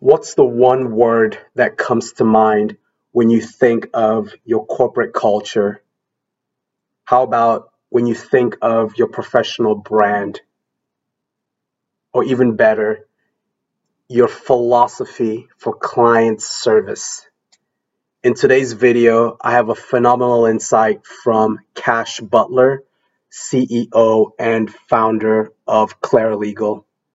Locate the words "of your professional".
8.62-9.74